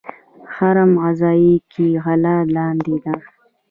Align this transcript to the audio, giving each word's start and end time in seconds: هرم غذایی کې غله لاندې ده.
هرم 0.55 0.91
غذایی 1.03 1.53
کې 1.71 1.87
غله 2.03 2.35
لاندې 2.55 2.95
ده. 3.03 3.15